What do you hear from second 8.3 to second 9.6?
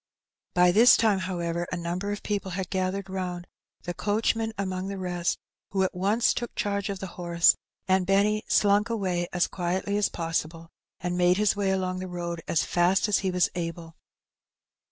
slunk away as